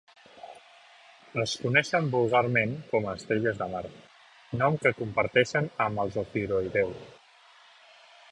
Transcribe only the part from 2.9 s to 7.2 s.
com a estrelles de mar, nom que comparteixen amb els ofiuroïdeus.